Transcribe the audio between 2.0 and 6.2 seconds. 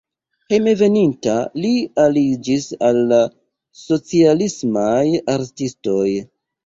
aliĝis al la socialismaj artistoj.